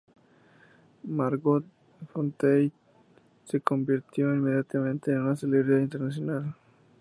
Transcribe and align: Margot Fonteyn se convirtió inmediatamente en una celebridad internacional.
Margot 1.03 1.63
Fonteyn 2.09 2.71
se 3.45 3.61
convirtió 3.61 4.33
inmediatamente 4.33 5.11
en 5.11 5.21
una 5.21 5.35
celebridad 5.35 5.77
internacional. 5.77 6.55